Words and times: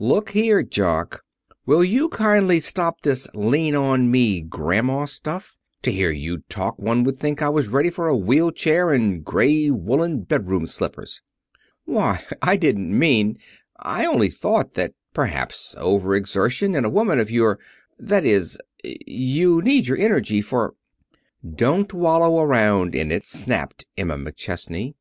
"Look 0.00 0.30
here, 0.30 0.62
Jock! 0.62 1.22
Will 1.66 1.84
you 1.84 2.08
kindly 2.08 2.58
stop 2.58 3.02
this 3.02 3.28
lean 3.34 3.74
on 3.76 4.10
me 4.10 4.40
grandma 4.40 5.04
stuff! 5.04 5.58
To 5.82 5.92
hear 5.92 6.10
you 6.10 6.38
talk 6.48 6.78
one 6.78 7.04
would 7.04 7.18
think 7.18 7.42
I 7.42 7.50
was 7.50 7.68
ready 7.68 7.90
for 7.90 8.08
a 8.08 8.16
wheel 8.16 8.50
chair 8.50 8.92
and 8.94 9.22
gray 9.22 9.68
woolen 9.70 10.22
bedroom 10.22 10.64
slippers." 10.66 11.20
"Why, 11.84 12.24
I 12.40 12.56
didn't 12.56 12.98
mean 12.98 13.36
I 13.76 14.06
only 14.06 14.30
thought 14.30 14.72
that 14.72 14.94
perhaps 15.12 15.76
overexertion 15.76 16.74
in 16.74 16.86
a 16.86 16.88
woman 16.88 17.18
of 17.18 17.30
your 17.30 17.58
That 17.98 18.24
is, 18.24 18.58
you 18.82 19.60
need 19.60 19.86
your 19.86 19.98
energy 19.98 20.40
for" 20.40 20.72
"Don't 21.62 21.92
wallow 21.92 22.40
around 22.40 22.94
in 22.94 23.12
it," 23.12 23.26
snapped 23.26 23.84
Emma 23.98 24.16
McChesney. 24.16 24.94